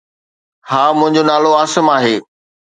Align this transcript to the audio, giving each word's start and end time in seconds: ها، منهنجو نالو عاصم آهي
ها، 0.69 0.83
منهنجو 0.97 1.21
نالو 1.29 1.49
عاصم 1.59 1.87
آهي 1.97 2.15